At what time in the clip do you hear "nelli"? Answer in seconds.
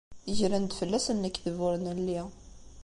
1.85-2.19